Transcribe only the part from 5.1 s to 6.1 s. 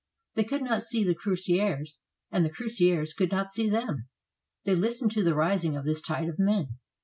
to the rising of this